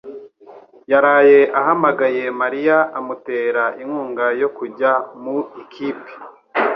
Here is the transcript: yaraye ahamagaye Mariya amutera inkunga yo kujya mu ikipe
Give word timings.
yaraye 0.91 1.39
ahamagaye 1.59 2.23
Mariya 2.41 2.77
amutera 2.99 3.63
inkunga 3.81 4.25
yo 4.41 4.49
kujya 4.57 4.91
mu 5.21 5.37
ikipe 5.61 6.11